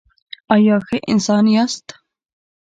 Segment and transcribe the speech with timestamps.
[0.55, 1.85] ایا ښه انسان یاست؟